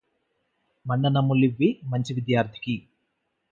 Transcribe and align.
మండనమ్ములివ్వి 0.85 1.69
మంచి 1.91 2.11
విద్యార్థికి 2.13 2.75